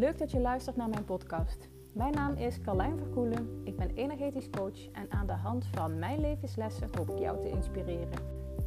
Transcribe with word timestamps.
Leuk 0.00 0.18
dat 0.18 0.30
je 0.30 0.40
luistert 0.40 0.76
naar 0.76 0.88
mijn 0.88 1.04
podcast. 1.04 1.68
Mijn 1.92 2.12
naam 2.12 2.34
is 2.34 2.60
Carlijn 2.60 2.98
Verkoelen. 2.98 3.60
Ik 3.64 3.76
ben 3.76 3.90
energetisch 3.90 4.50
coach 4.50 4.90
en 4.92 5.10
aan 5.10 5.26
de 5.26 5.32
hand 5.32 5.66
van 5.66 5.98
mijn 5.98 6.20
levenslessen 6.20 6.88
hoop 6.96 7.10
ik 7.10 7.18
jou 7.18 7.40
te 7.40 7.48
inspireren. 7.48 8.18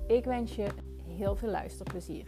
Ik 0.07 0.25
wens 0.25 0.55
je 0.55 0.67
heel 1.07 1.35
veel 1.35 1.49
luisterplezier. 1.49 2.27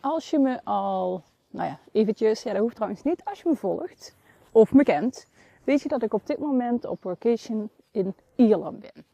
Als 0.00 0.30
je 0.30 0.38
me 0.38 0.64
al, 0.64 1.22
nou 1.50 1.68
ja, 1.68 1.78
eventjes, 1.92 2.42
ja 2.42 2.52
dat 2.52 2.60
hoeft 2.60 2.74
trouwens 2.74 3.02
niet, 3.02 3.24
als 3.24 3.42
je 3.42 3.48
me 3.48 3.56
volgt 3.56 4.16
of 4.52 4.72
me 4.72 4.82
kent, 4.82 5.26
weet 5.64 5.82
je 5.82 5.88
dat 5.88 6.02
ik 6.02 6.14
op 6.14 6.26
dit 6.26 6.38
moment 6.38 6.84
op 6.84 7.00
vacation 7.00 7.70
in 7.90 8.14
Ierland 8.34 8.80
ben. 8.80 9.04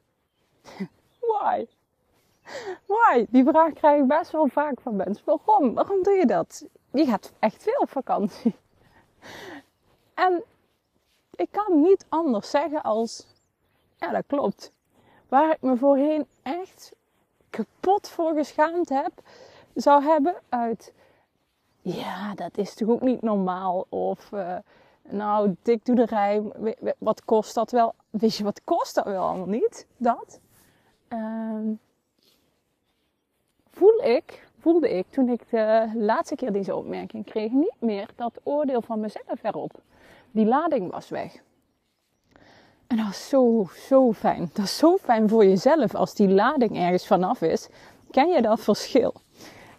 Why? 1.20 1.66
Why? 2.86 3.26
Die 3.28 3.44
vraag 3.44 3.72
krijg 3.72 4.00
ik 4.00 4.06
best 4.06 4.30
wel 4.30 4.48
vaak 4.48 4.80
van 4.80 4.96
mensen. 4.96 5.22
Waarom? 5.24 5.74
Waarom 5.74 6.02
doe 6.02 6.14
je 6.14 6.26
dat? 6.26 6.66
Je 6.90 7.04
gaat 7.04 7.32
echt 7.38 7.62
veel 7.62 7.80
op 7.80 7.90
vakantie. 7.90 8.54
En 10.14 10.42
ik 11.34 11.48
kan 11.50 11.80
niet 11.80 12.06
anders 12.08 12.50
zeggen 12.50 12.82
als, 12.82 13.26
ja 13.96 14.10
dat 14.10 14.24
klopt. 14.26 14.72
Waar 15.28 15.50
ik 15.50 15.60
me 15.60 15.76
voorheen 15.76 16.26
echt 16.42 16.92
kapot 17.50 18.08
voor 18.08 18.34
geschaamd 18.34 18.88
heb, 18.88 19.12
zou 19.74 20.02
hebben 20.02 20.34
uit, 20.48 20.92
ja 21.80 22.34
dat 22.34 22.58
is 22.58 22.74
toch 22.74 22.88
ook 22.88 23.00
niet 23.00 23.22
normaal. 23.22 23.86
Of, 23.88 24.30
uh, 24.32 24.56
nou 25.02 25.56
dik 25.62 25.84
doe 25.84 25.94
de 25.94 26.04
rij, 26.04 26.42
wat 26.98 27.24
kost 27.24 27.54
dat 27.54 27.70
wel? 27.70 27.94
Weet 28.10 28.36
je, 28.36 28.44
wat 28.44 28.60
kost 28.64 28.94
dat 28.94 29.04
wel 29.04 29.24
allemaal 29.24 29.46
niet? 29.46 29.86
Dat. 29.96 30.40
Uh, 31.08 31.76
ik, 34.02 34.48
voelde 34.58 34.90
ik 34.90 35.06
toen 35.10 35.28
ik 35.28 35.50
de 35.50 35.90
laatste 35.94 36.34
keer 36.34 36.52
deze 36.52 36.76
opmerking 36.76 37.24
kreeg, 37.24 37.50
niet 37.50 37.76
meer 37.78 38.08
dat 38.16 38.40
oordeel 38.42 38.82
van 38.82 39.00
mezelf 39.00 39.42
erop. 39.42 39.72
Die 40.30 40.46
lading 40.46 40.90
was 40.90 41.08
weg. 41.08 41.32
En 42.86 42.96
dat 42.96 43.06
was 43.06 43.28
zo, 43.28 43.68
zo 43.88 44.12
fijn. 44.12 44.50
Dat 44.52 44.64
is 44.64 44.76
zo 44.76 44.96
fijn 44.96 45.28
voor 45.28 45.44
jezelf 45.44 45.94
als 45.94 46.14
die 46.14 46.28
lading 46.28 46.76
ergens 46.76 47.06
vanaf 47.06 47.42
is. 47.42 47.68
Ken 48.10 48.28
je 48.28 48.42
dat 48.42 48.60
verschil? 48.60 49.14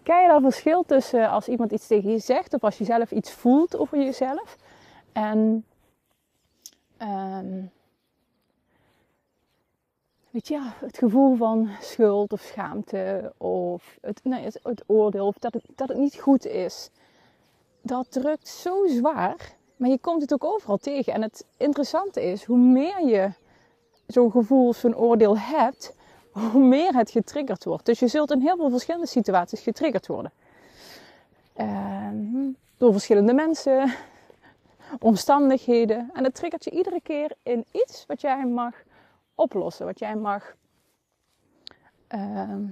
Ken 0.03 0.21
je 0.21 0.27
dat 0.27 0.41
verschil 0.41 0.83
tussen 0.83 1.29
als 1.29 1.47
iemand 1.47 1.71
iets 1.71 1.87
tegen 1.87 2.11
je 2.11 2.19
zegt 2.19 2.53
of 2.53 2.63
als 2.63 2.77
je 2.77 2.83
zelf 2.83 3.11
iets 3.11 3.31
voelt 3.31 3.77
over 3.77 3.97
jezelf? 3.97 4.57
En 5.11 5.65
um, 7.01 7.71
je, 10.47 10.59
het 10.79 10.97
gevoel 10.97 11.35
van 11.35 11.69
schuld 11.81 12.31
of 12.33 12.41
schaamte 12.41 13.33
of 13.37 13.97
het, 14.01 14.21
het, 14.63 14.83
oordeel 14.85 15.27
of 15.27 15.37
dat 15.37 15.53
het, 15.53 15.63
dat 15.75 15.87
het 15.87 15.97
niet 15.97 16.15
goed 16.15 16.45
is. 16.45 16.89
Dat 17.81 18.11
drukt 18.11 18.47
zo 18.47 18.87
zwaar, 18.87 19.55
maar 19.75 19.89
je 19.89 19.97
komt 19.99 20.21
het 20.21 20.33
ook 20.33 20.43
overal 20.43 20.77
tegen. 20.77 21.13
En 21.13 21.21
het 21.21 21.45
interessante 21.57 22.23
is, 22.23 22.43
hoe 22.43 22.57
meer 22.57 23.07
je 23.07 23.31
zo'n 24.07 24.31
gevoel, 24.31 24.73
zo'n 24.73 24.97
oordeel 24.97 25.37
hebt, 25.37 25.95
hoe 26.31 26.63
meer 26.63 26.93
het 26.95 27.11
getriggerd 27.11 27.63
wordt. 27.63 27.85
Dus 27.85 27.99
je 27.99 28.07
zult 28.07 28.31
in 28.31 28.41
heel 28.41 28.55
veel 28.55 28.69
verschillende 28.69 29.07
situaties 29.07 29.61
getriggerd 29.61 30.07
worden. 30.07 30.31
Uh, 31.57 32.07
door 32.77 32.91
verschillende 32.91 33.33
mensen, 33.33 33.93
omstandigheden. 34.99 36.09
En 36.13 36.23
het 36.23 36.35
triggert 36.35 36.63
je 36.63 36.71
iedere 36.71 37.01
keer 37.03 37.31
in 37.43 37.65
iets 37.71 38.05
wat 38.07 38.21
jij 38.21 38.45
mag 38.45 38.73
oplossen. 39.39 39.85
Wat 39.85 39.99
jij 39.99 40.15
mag, 40.15 40.55
uh, 42.15 42.69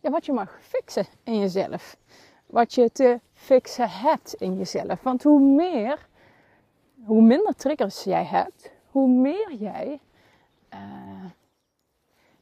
ja, 0.00 0.10
wat 0.10 0.26
je 0.26 0.32
mag 0.32 0.58
fixen 0.62 1.06
in 1.24 1.38
jezelf. 1.38 1.96
Wat 2.46 2.74
je 2.74 2.90
te 2.92 3.20
fixen 3.32 3.90
hebt 3.90 4.34
in 4.34 4.56
jezelf. 4.56 5.02
Want 5.02 5.22
hoe 5.22 5.40
meer, 5.40 6.08
hoe 7.04 7.22
minder 7.22 7.54
triggers 7.54 8.04
jij 8.04 8.24
hebt, 8.24 8.70
hoe 8.90 9.08
meer 9.08 9.52
jij, 9.52 10.00
uh, 10.74 11.30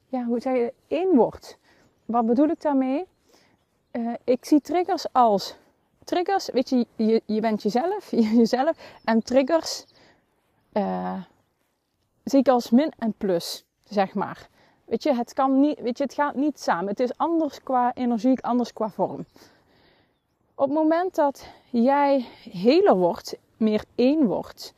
ja, 0.06 0.24
hoe 0.24 0.40
je, 0.40 0.72
één 0.86 1.16
wordt. 1.16 1.58
Wat 2.04 2.26
bedoel 2.26 2.48
ik 2.48 2.60
daarmee? 2.60 3.06
Uh, 3.92 4.14
ik 4.24 4.44
zie 4.44 4.60
triggers 4.60 5.12
als 5.12 5.56
triggers, 6.04 6.50
weet 6.50 6.68
je, 6.68 6.86
je, 7.26 7.40
bent 7.40 7.62
jezelf, 7.62 8.10
jezelf 8.40 9.00
en 9.04 9.22
triggers. 9.22 9.84
Uh, 10.72 11.22
zie 12.28 12.38
ik 12.38 12.48
als 12.48 12.70
min 12.70 12.92
en 12.98 13.12
plus, 13.12 13.64
zeg 13.84 14.14
maar. 14.14 14.48
Weet 14.84 15.02
je, 15.02 15.14
het, 15.14 15.32
kan 15.32 15.60
niet, 15.60 15.80
weet 15.80 15.98
je, 15.98 16.04
het 16.04 16.14
gaat 16.14 16.34
niet 16.34 16.60
samen. 16.60 16.88
Het 16.88 17.00
is 17.00 17.16
anders 17.16 17.62
qua 17.62 17.94
energie, 17.94 18.42
anders 18.42 18.72
qua 18.72 18.90
vorm. 18.90 19.26
Op 20.54 20.64
het 20.64 20.74
moment 20.74 21.14
dat 21.14 21.48
jij 21.70 22.26
heler 22.50 22.96
wordt, 22.96 23.38
meer 23.56 23.84
één 23.94 24.26
wordt, 24.26 24.74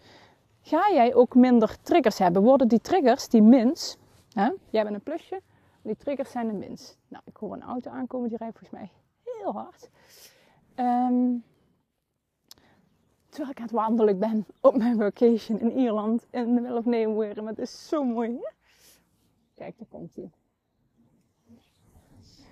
ga 0.63 0.91
jij 0.93 1.15
ook 1.15 1.35
minder 1.35 1.77
triggers 1.83 2.19
hebben. 2.19 2.43
Worden 2.43 2.69
die 2.69 2.81
triggers, 2.81 3.29
die 3.29 3.43
mins, 3.43 3.97
hè? 4.33 4.51
jij 4.71 4.83
bent 4.83 4.95
een 4.95 5.03
plusje, 5.03 5.41
die 5.83 5.97
triggers 5.97 6.31
zijn 6.31 6.49
een 6.49 6.59
mins. 6.59 6.97
Nou, 7.09 7.23
ik 7.27 7.37
hoor 7.37 7.53
een 7.53 7.63
auto 7.63 7.91
aankomen, 7.91 8.29
die 8.29 8.39
rijdt 8.39 8.59
volgens 8.59 8.81
mij 8.81 8.91
heel 9.25 9.53
hard. 9.53 9.91
Um, 10.77 11.45
terwijl 13.31 13.51
ik 13.51 13.57
aan 13.57 13.63
het 13.63 13.73
wandelen 13.73 14.19
ben 14.19 14.47
op 14.61 14.77
mijn 14.77 14.97
vacation 14.97 15.61
in 15.61 15.73
Ierland 15.73 16.27
in 16.31 16.55
de 16.55 16.61
middle 16.61 16.79
of 16.79 16.85
nowhere. 16.85 17.43
Maar 17.43 17.53
het 17.53 17.59
is 17.59 17.89
zo 17.89 18.05
mooi. 18.05 18.31
Hè? 18.31 18.49
Kijk, 19.55 19.79
daar 19.79 19.89
komt 19.89 20.15
hij. 20.15 20.31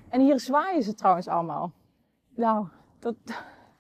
En 0.09 0.21
hier 0.21 0.41
zwaaien 0.41 0.83
ze 0.83 0.95
trouwens 0.95 1.29
allemaal. 1.29 1.73
Nou, 2.35 2.67
dat, 2.99 3.15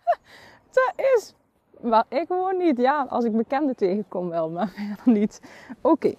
dat 0.76 0.92
is 0.96 1.34
waar 1.80 2.06
ik 2.08 2.28
woon 2.28 2.56
niet. 2.56 2.78
Ja, 2.78 3.06
als 3.08 3.24
ik 3.24 3.36
bekenden 3.36 3.76
tegenkom 3.76 4.28
wel, 4.28 4.50
maar 4.50 4.68
verder 4.96 5.12
niet. 5.12 5.40
Oké. 5.80 6.14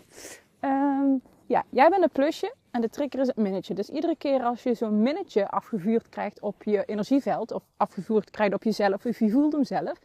Ehm, 0.59 1.15
ja, 1.45 1.63
jij 1.69 1.89
bent 1.89 2.03
een 2.03 2.09
plusje 2.09 2.53
en 2.71 2.81
de 2.81 2.89
trigger 2.89 3.19
is 3.19 3.27
het 3.27 3.35
minnetje. 3.35 3.73
Dus 3.73 3.89
iedere 3.89 4.15
keer 4.15 4.43
als 4.43 4.63
je 4.63 4.73
zo'n 4.73 5.01
minnetje 5.01 5.49
afgevuurd 5.49 6.09
krijgt 6.09 6.39
op 6.39 6.63
je 6.63 6.85
energieveld, 6.85 7.51
of 7.51 7.63
afgevuurd 7.77 8.29
krijgt 8.29 8.53
op 8.53 8.63
jezelf, 8.63 9.05
of 9.05 9.19
je 9.19 9.29
voelt 9.29 9.53
hem 9.53 9.63
zelf, 9.63 9.99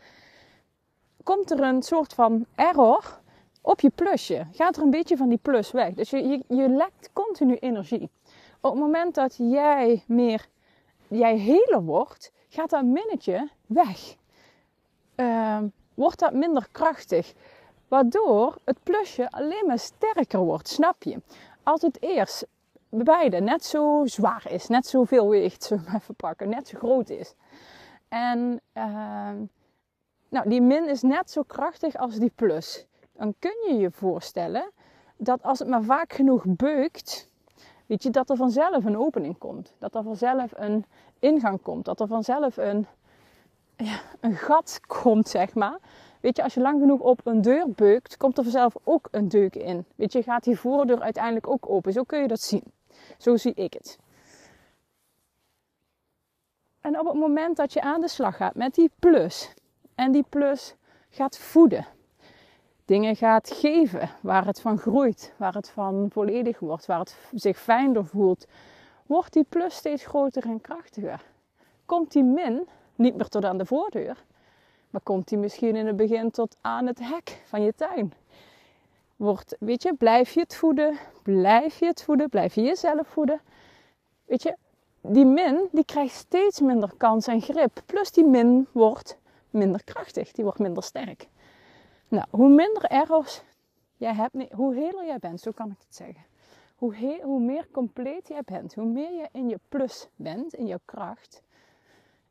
komt 1.25 1.51
er 1.51 1.61
een 1.61 1.83
soort 1.83 2.13
van 2.13 2.47
error 2.55 3.21
op 3.61 3.81
je 3.81 3.91
plusje. 3.91 4.47
Gaat 4.53 4.77
er 4.77 4.83
een 4.83 4.91
beetje 4.91 5.17
van 5.17 5.29
die 5.29 5.39
plus 5.43 5.71
weg. 5.71 5.95
Dus 5.95 6.11
je, 6.11 6.27
je, 6.27 6.43
je 6.49 6.69
lekt 6.69 7.11
continu 7.13 7.57
energie. 7.57 8.11
Op 8.61 8.71
het 8.71 8.81
moment 8.81 9.15
dat 9.15 9.37
jij 9.37 10.05
meer, 10.07 10.47
jij 11.09 11.39
heler 11.39 11.83
wordt, 11.83 12.33
gaat 12.49 12.71
dat 12.71 12.85
minnetje 12.85 13.49
weg. 13.67 14.17
Uh, 15.17 15.59
wordt 15.95 16.19
dat 16.19 16.33
minder 16.33 16.69
krachtig. 16.73 17.33
Waardoor 17.89 18.59
het 18.65 18.79
plusje 18.83 19.31
alleen 19.31 19.67
maar 19.67 19.79
sterker 19.79 20.41
wordt, 20.41 20.69
snap 20.69 21.03
je? 21.03 21.21
Als 21.63 21.83
het 21.83 22.03
eerst 22.03 22.47
beide 22.89 23.41
net 23.41 23.65
zo 23.65 24.03
zwaar 24.05 24.47
is, 24.51 24.69
net 24.69 24.87
zoveel 24.87 25.29
weegt, 25.29 25.63
zullen 25.63 25.85
we 25.85 25.95
even 25.95 26.15
pakken, 26.15 26.49
net 26.49 26.69
zo 26.69 26.79
groot 26.79 27.09
is. 27.11 27.35
En 28.09 28.61
uh, 28.75 29.31
nou, 30.35 30.49
die 30.49 30.63
min 30.63 30.89
is 30.89 31.03
net 31.03 31.31
zo 31.31 31.43
krachtig 31.43 31.97
als 31.97 32.19
die 32.19 32.33
plus. 32.35 32.87
Dan 33.13 33.35
kun 33.39 33.57
je 33.69 33.75
je 33.75 33.91
voorstellen 33.91 34.71
dat 35.17 35.43
als 35.43 35.59
het 35.59 35.69
maar 35.69 35.83
vaak 35.83 36.13
genoeg 36.13 36.45
beukt, 36.47 37.29
weet 37.87 38.03
je, 38.03 38.11
dat 38.11 38.31
er 38.31 38.37
vanzelf 38.37 38.85
een 38.85 38.99
opening 38.99 39.39
komt. 39.39 39.75
Dat 39.79 39.95
er 39.95 40.03
vanzelf 40.03 40.53
een 40.55 40.85
ingang 41.19 41.63
komt. 41.63 41.85
Dat 41.85 42.01
er 42.01 42.07
vanzelf 42.07 42.57
een, 42.57 42.87
ja, 43.77 44.01
een 44.21 44.37
gat 44.37 44.81
komt, 44.87 45.29
zeg 45.29 45.55
maar. 45.55 45.79
Weet 46.21 46.37
je, 46.37 46.43
als 46.43 46.55
je 46.55 46.61
lang 46.61 46.81
genoeg 46.81 47.01
op 47.01 47.21
een 47.25 47.43
deur 47.43 47.71
beukt, 47.71 48.17
komt 48.17 48.39
er 48.39 48.43
vanzelf 48.43 48.77
ook 48.85 49.09
een 49.11 49.29
deuk 49.29 49.55
in. 49.55 49.85
Weet 49.95 50.13
je, 50.13 50.23
gaat 50.23 50.45
die 50.45 50.59
voordeur 50.59 51.01
uiteindelijk 51.01 51.49
ook 51.49 51.71
open. 51.71 51.93
Zo 51.93 52.03
kun 52.03 52.21
je 52.21 52.29
dat 52.29 52.41
zien. 52.41 52.65
Zo 53.19 53.37
zie 53.37 53.55
ik 53.55 53.73
het. 53.73 53.99
En 56.81 57.01
op 57.01 57.07
het 57.07 57.15
moment 57.15 57.57
dat 57.57 57.73
je 57.73 57.81
aan 57.81 58.01
de 58.01 58.09
slag 58.09 58.37
gaat 58.37 58.55
met 58.55 58.75
die 58.75 58.91
plus, 58.99 59.55
en 59.95 60.13
die 60.13 60.25
plus 60.29 60.75
gaat 61.11 61.39
voeden. 61.39 61.87
Dingen 62.85 63.17
gaat 63.17 63.51
geven 63.51 64.11
waar 64.21 64.47
het 64.47 64.61
van 64.61 64.79
groeit, 64.79 65.35
waar 65.37 65.55
het 65.55 65.71
van 65.71 66.07
volledig 66.11 66.59
wordt, 66.59 66.87
waar 66.87 66.99
het 66.99 67.17
zich 67.35 67.59
fijner 67.59 68.07
voelt. 68.07 68.47
Wordt 69.07 69.33
die 69.33 69.45
plus 69.49 69.75
steeds 69.75 70.07
groter 70.07 70.45
en 70.45 70.61
krachtiger. 70.61 71.23
Komt 71.87 72.13
die 72.13 72.23
min 72.23 72.69
niet 72.95 73.17
meer 73.17 73.29
tot 73.29 73.45
aan 73.45 73.59
de 73.59 73.67
voordeur, 73.67 74.25
maar 74.91 75.01
komt 75.01 75.29
die 75.29 75.39
misschien 75.39 75.77
in 75.77 75.87
het 75.87 75.97
begin 75.97 76.31
tot 76.31 76.57
aan 76.61 76.87
het 76.87 76.99
hek 76.99 77.43
van 77.45 77.63
je 77.63 77.75
tuin. 77.75 78.13
Wordt, 79.17 79.57
weet 79.61 79.83
je, 79.83 79.95
blijf 79.95 80.35
je 80.35 80.41
het 80.41 80.57
voeden, 80.57 80.99
blijf 81.23 81.79
je 81.79 81.87
het 81.87 82.03
voeden, 82.03 82.29
blijf 82.29 82.55
je 82.55 82.63
jezelf 82.63 83.09
voeden. 83.09 83.41
Weet 84.25 84.43
je, 84.43 84.57
die 85.01 85.27
min 85.27 85.69
die 85.73 85.85
krijgt 85.85 86.15
steeds 86.15 86.61
minder 86.61 86.93
kans 86.97 87.27
en 87.27 87.41
grip. 87.41 87.83
Plus 87.87 88.11
die 88.11 88.25
min 88.25 88.67
wordt 88.73 89.19
minder 89.55 89.85
krachtig, 89.85 90.33
die 90.33 90.45
wordt 90.45 90.59
minder 90.59 90.83
sterk. 90.83 91.29
Nou, 92.09 92.27
hoe 92.31 92.49
minder 92.49 92.85
errors 92.85 93.43
jij 93.97 94.15
hebt, 94.15 94.53
hoe 94.53 94.75
heler 94.75 95.07
jij 95.07 95.19
bent, 95.19 95.41
zo 95.41 95.51
kan 95.51 95.71
ik 95.71 95.77
het 95.87 95.95
zeggen. 95.95 96.25
hoe, 96.77 97.21
hoe 97.23 97.41
meer 97.41 97.67
compleet 97.71 98.29
jij 98.29 98.43
bent, 98.45 98.75
hoe 98.75 98.85
meer 98.85 99.13
je 99.13 99.29
in 99.33 99.49
je 99.49 99.59
plus 99.69 100.09
bent, 100.17 100.55
in 100.55 100.67
je 100.67 100.81
kracht. 100.85 101.43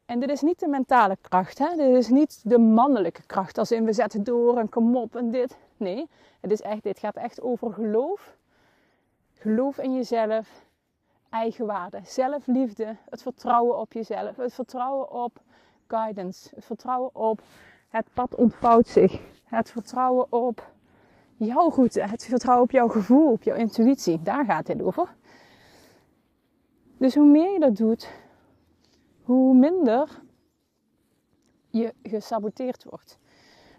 En 0.06 0.20
dit 0.20 0.30
is 0.30 0.42
niet 0.42 0.60
de 0.60 0.68
mentale 0.68 1.18
kracht, 1.22 1.58
hè? 1.58 1.76
dit 1.76 1.96
is 1.96 2.08
niet 2.08 2.42
de 2.44 2.58
mannelijke 2.58 3.26
kracht, 3.26 3.58
als 3.58 3.72
in 3.72 3.86
we 3.86 3.94
zetten 3.94 4.24
door 4.24 4.58
en 4.58 4.70
kom 4.70 4.98
op 4.98 5.16
en 5.16 5.32
dit. 5.32 5.58
Nee, 5.78 6.10
het 6.40 6.52
is 6.52 6.62
echt, 6.62 6.84
dit 6.84 7.00
gaat 7.00 7.16
echt 7.16 7.42
over 7.42 7.74
geloof. 7.74 8.36
Geloof 9.34 9.78
in 9.78 9.94
jezelf, 9.94 10.66
eigenwaarde, 11.30 12.00
zelfliefde, 12.04 12.96
het 13.10 13.22
vertrouwen 13.22 13.80
op 13.80 13.94
jezelf, 13.94 14.36
het 14.36 14.54
vertrouwen 14.54 15.12
op 15.12 15.42
guidance, 15.88 16.50
het 16.56 16.66
vertrouwen 16.66 17.16
op 17.16 17.42
het 17.88 18.06
pad 18.14 18.36
ontvouwt 18.36 18.88
zich, 18.88 19.22
het 19.44 19.72
vertrouwen 19.72 20.32
op 20.32 20.72
jouw 21.36 21.70
goed, 21.70 21.94
het 21.94 22.26
vertrouwen 22.26 22.64
op 22.64 22.72
jouw 22.72 22.88
gevoel, 22.88 23.32
op 23.32 23.44
jouw 23.44 23.56
intuïtie. 23.56 24.22
Daar 24.22 24.46
gaat 24.46 24.66
dit 24.66 24.82
over. 24.82 25.16
Dus 26.98 27.16
hoe 27.16 27.26
meer 27.26 27.54
je 27.54 27.60
dat 27.60 27.76
doet, 27.76 28.10
hoe 29.24 29.56
minder 29.56 30.22
je 31.70 31.94
gesaboteerd 32.04 32.84
wordt. 32.84 33.20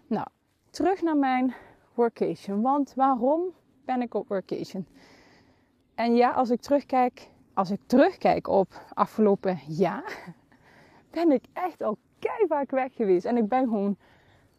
Nou, 0.07 0.27
terug 0.69 1.01
naar 1.01 1.17
mijn 1.17 1.53
workation. 1.93 2.61
Want 2.61 2.93
waarom 2.93 3.41
ben 3.85 4.01
ik 4.01 4.13
op 4.13 4.27
workation? 4.27 4.87
En 5.95 6.15
ja, 6.15 6.31
als 6.31 6.49
ik 6.49 6.61
terugkijk, 6.61 7.29
als 7.53 7.71
ik 7.71 7.79
terugkijk 7.85 8.47
op 8.47 8.81
afgelopen 8.93 9.59
jaar, 9.67 10.35
ben 11.15 11.31
ik 11.31 11.43
echt 11.53 11.81
al 11.81 11.97
vaak 12.47 12.71
weg 12.71 12.93
geweest. 12.93 13.25
En 13.25 13.37
ik 13.37 13.47
ben 13.47 13.63
gewoon 13.63 13.97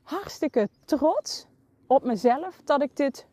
hartstikke 0.03 0.69
trots 0.85 1.47
op 1.87 2.05
mezelf 2.05 2.61
dat 2.65 2.83
ik 2.83 2.97
dit, 2.97 3.27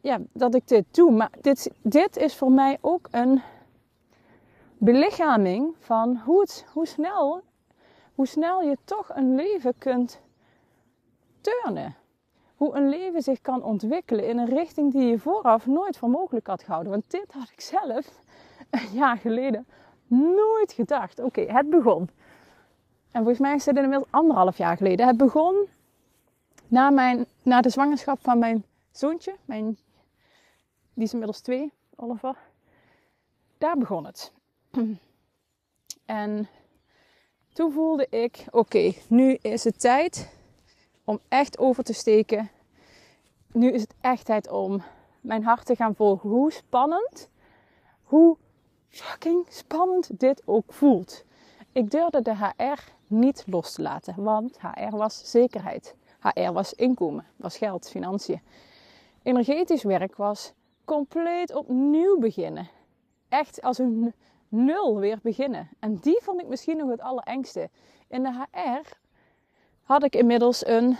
ja, 0.00 0.18
dat 0.32 0.54
ik 0.54 0.68
dit 0.68 0.84
doe. 0.90 1.10
Maar 1.10 1.30
dit, 1.40 1.70
dit 1.82 2.16
is 2.16 2.36
voor 2.36 2.52
mij 2.52 2.78
ook 2.80 3.08
een 3.10 3.42
belichaming 4.78 5.74
van 5.78 6.16
hoe, 6.16 6.40
het, 6.40 6.66
hoe, 6.72 6.86
snel, 6.86 7.42
hoe 8.14 8.26
snel 8.26 8.62
je 8.62 8.76
toch 8.84 9.10
een 9.14 9.34
leven 9.34 9.78
kunt 9.78 10.20
turnen. 11.40 11.96
Hoe 12.56 12.74
een 12.76 12.88
leven 12.88 13.22
zich 13.22 13.40
kan 13.40 13.62
ontwikkelen 13.62 14.28
in 14.28 14.38
een 14.38 14.48
richting 14.48 14.92
die 14.92 15.06
je 15.06 15.18
vooraf 15.18 15.66
nooit 15.66 15.96
voor 15.96 16.10
mogelijk 16.10 16.46
had 16.46 16.62
gehouden. 16.62 16.92
Want 16.92 17.10
dit 17.10 17.32
had 17.32 17.50
ik 17.52 17.60
zelf 17.60 18.20
een 18.70 18.88
jaar 18.92 19.16
geleden 19.16 19.66
nooit 20.06 20.72
gedacht. 20.72 21.18
Oké, 21.20 21.40
het 21.40 21.70
begon. 21.70 22.08
En 23.10 23.20
volgens 23.20 23.38
mij 23.38 23.54
is 23.54 23.66
het 23.66 23.76
inmiddels 23.76 24.10
anderhalf 24.10 24.56
jaar 24.56 24.76
geleden. 24.76 25.06
Het 25.06 25.16
begon 25.16 25.68
na, 26.68 26.90
mijn, 26.90 27.26
na 27.42 27.60
de 27.60 27.68
zwangerschap 27.68 28.18
van 28.20 28.38
mijn 28.38 28.64
zoontje. 28.92 29.36
Mijn, 29.44 29.78
die 30.94 31.04
is 31.04 31.12
inmiddels 31.12 31.40
twee, 31.40 31.72
Oliver. 31.96 32.36
Daar 33.58 33.78
begon 33.78 34.06
het. 34.06 34.32
En 36.04 36.48
toen 37.52 37.72
voelde 37.72 38.06
ik, 38.10 38.44
oké, 38.50 38.92
nu 39.08 39.38
is 39.42 39.64
het 39.64 39.80
tijd 39.80 40.30
om 41.04 41.20
echt 41.28 41.58
over 41.58 41.84
te 41.84 41.92
steken. 41.92 42.50
Nu 43.52 43.70
is 43.70 43.80
het 43.80 43.94
echt 44.00 44.24
tijd 44.24 44.50
om 44.50 44.82
mijn 45.20 45.44
hart 45.44 45.66
te 45.66 45.76
gaan 45.76 45.94
volgen. 45.94 46.30
Hoe 46.30 46.52
spannend, 46.52 47.28
hoe 48.02 48.36
fucking 48.94 49.46
spannend 49.48 50.20
dit 50.20 50.42
ook 50.44 50.72
voelt. 50.72 51.24
Ik 51.72 51.90
durfde 51.90 52.22
de 52.22 52.36
HR 52.36 52.80
niet 53.06 53.44
los 53.46 53.72
te 53.72 53.82
laten, 53.82 54.14
want 54.22 54.58
HR 54.60 54.96
was 54.96 55.30
zekerheid. 55.30 55.94
HR 56.20 56.52
was 56.52 56.74
inkomen, 56.74 57.26
was 57.36 57.56
geld, 57.56 57.90
financiën. 57.90 58.40
Energetisch 59.22 59.82
werk 59.82 60.16
was 60.16 60.52
compleet 60.84 61.54
opnieuw 61.54 62.18
beginnen. 62.18 62.68
Echt 63.28 63.62
als 63.62 63.78
een 63.78 64.14
nul 64.48 64.98
weer 64.98 65.18
beginnen. 65.22 65.68
En 65.78 65.96
die 65.96 66.20
vond 66.22 66.40
ik 66.40 66.46
misschien 66.46 66.76
nog 66.76 66.90
het 66.90 67.00
allerengste. 67.00 67.70
In 68.08 68.22
de 68.22 68.46
HR 68.50 68.96
had 69.82 70.04
ik 70.04 70.16
inmiddels 70.16 70.66
een, 70.66 70.96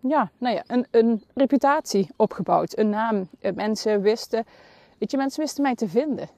ja, 0.00 0.30
nou 0.38 0.54
ja, 0.54 0.62
een, 0.66 0.86
een 0.90 1.24
reputatie 1.34 2.08
opgebouwd. 2.16 2.78
Een 2.78 2.88
naam. 2.88 3.28
Mensen 3.54 4.00
wisten, 4.00 4.44
weet 4.98 5.10
je, 5.10 5.16
mensen 5.16 5.40
wisten 5.40 5.62
mij 5.62 5.74
te 5.74 5.88
vinden. 5.88 6.28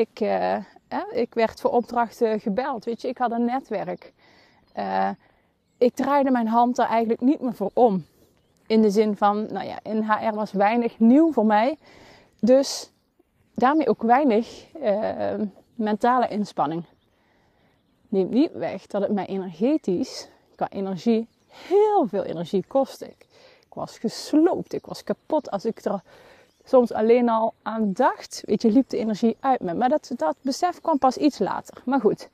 Ik, 0.00 0.20
uh, 0.20 0.56
ik 1.10 1.34
werd 1.34 1.60
voor 1.60 1.70
opdrachten 1.70 2.40
gebeld. 2.40 2.84
Weet 2.84 3.02
je, 3.02 3.08
ik 3.08 3.18
had 3.18 3.30
een 3.30 3.44
netwerk. 3.44 4.12
Uh, 4.76 5.10
ik 5.78 5.94
draaide 5.94 6.30
mijn 6.30 6.46
hand 6.46 6.78
er 6.78 6.84
eigenlijk 6.84 7.20
niet 7.20 7.40
meer 7.40 7.54
voor 7.54 7.70
om. 7.72 8.06
In 8.66 8.82
de 8.82 8.90
zin 8.90 9.16
van, 9.16 9.46
nou 9.52 9.66
ja, 9.66 9.78
in 9.82 10.02
HR 10.02 10.34
was 10.34 10.52
weinig 10.52 10.98
nieuw 10.98 11.32
voor 11.32 11.46
mij. 11.46 11.78
Dus 12.38 12.90
daarmee 13.54 13.88
ook 13.88 14.02
weinig 14.02 14.74
uh, 14.82 15.34
mentale 15.74 16.28
inspanning. 16.28 16.84
Neemt 18.08 18.30
niet 18.30 18.52
weg 18.52 18.86
dat 18.86 19.02
het 19.02 19.12
mij 19.12 19.26
energetisch, 19.26 20.28
qua 20.54 20.70
energie, 20.70 21.28
heel 21.48 22.06
veel 22.06 22.22
energie 22.22 22.64
kostte. 22.66 23.06
Ik 23.06 23.74
was 23.74 23.98
gesloopt, 23.98 24.72
ik 24.72 24.86
was 24.86 25.04
kapot 25.04 25.50
als 25.50 25.64
ik 25.64 25.84
er 25.84 26.02
soms 26.70 26.92
alleen 26.92 27.28
al 27.28 27.54
aan 27.62 27.92
dacht. 27.92 28.42
Weet 28.46 28.62
je, 28.62 28.70
liep 28.70 28.88
de 28.88 28.98
energie 28.98 29.36
uit 29.40 29.60
me. 29.60 29.74
Maar 29.74 29.88
dat, 29.88 30.10
dat 30.16 30.36
besef 30.40 30.80
kwam 30.80 30.98
pas 30.98 31.16
iets 31.16 31.38
later. 31.38 31.82
Maar 31.84 32.00
goed, 32.00 32.28